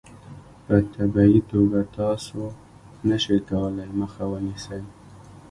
[0.65, 2.39] په طبیعي توګه تاسو
[3.07, 4.81] نشئ کولای مخه ونیسئ.